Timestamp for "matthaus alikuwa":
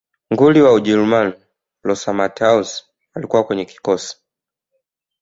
2.15-3.43